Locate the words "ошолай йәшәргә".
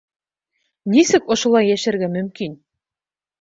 1.35-2.11